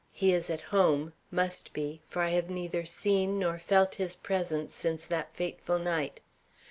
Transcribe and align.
He 0.11 0.33
is 0.33 0.49
at 0.49 0.61
home, 0.73 1.13
must 1.29 1.73
be, 1.73 2.01
for 2.07 2.23
I 2.23 2.29
have 2.31 2.49
neither 2.49 2.85
seen 2.85 3.37
nor 3.37 3.59
felt 3.59 3.93
his 4.01 4.15
presence 4.15 4.73
since 4.73 5.05
that 5.05 5.35
fateful 5.35 5.77
night. 5.77 6.21